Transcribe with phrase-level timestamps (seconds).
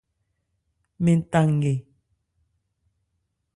[1.03, 1.73] Mɛn ta nkɛ.